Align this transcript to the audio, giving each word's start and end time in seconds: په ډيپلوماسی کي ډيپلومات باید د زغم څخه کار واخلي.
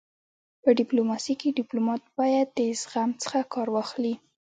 په 0.61 0.69
ډيپلوماسی 0.79 1.33
کي 1.41 1.49
ډيپلومات 1.59 2.01
باید 2.19 2.47
د 2.57 2.59
زغم 2.81 3.09
څخه 3.23 3.39
کار 3.53 3.67
واخلي. 3.75 4.13